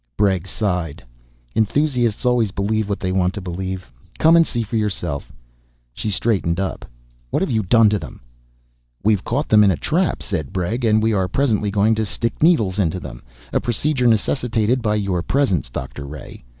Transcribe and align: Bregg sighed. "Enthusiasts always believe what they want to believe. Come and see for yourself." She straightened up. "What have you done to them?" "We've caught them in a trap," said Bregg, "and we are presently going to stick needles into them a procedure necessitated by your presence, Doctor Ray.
Bregg 0.17 0.47
sighed. 0.47 1.03
"Enthusiasts 1.55 2.25
always 2.25 2.49
believe 2.49 2.89
what 2.89 2.99
they 2.99 3.11
want 3.11 3.35
to 3.35 3.39
believe. 3.39 3.91
Come 4.17 4.35
and 4.35 4.47
see 4.47 4.63
for 4.63 4.75
yourself." 4.75 5.31
She 5.93 6.09
straightened 6.09 6.59
up. 6.59 6.85
"What 7.29 7.43
have 7.43 7.51
you 7.51 7.61
done 7.61 7.87
to 7.91 7.99
them?" 7.99 8.19
"We've 9.03 9.23
caught 9.23 9.47
them 9.47 9.63
in 9.63 9.69
a 9.69 9.77
trap," 9.77 10.23
said 10.23 10.51
Bregg, 10.51 10.83
"and 10.85 11.03
we 11.03 11.13
are 11.13 11.27
presently 11.27 11.69
going 11.69 11.93
to 11.93 12.05
stick 12.07 12.41
needles 12.41 12.79
into 12.79 12.99
them 12.99 13.21
a 13.53 13.59
procedure 13.59 14.07
necessitated 14.07 14.81
by 14.81 14.95
your 14.95 15.21
presence, 15.21 15.69
Doctor 15.69 16.03
Ray. 16.07 16.43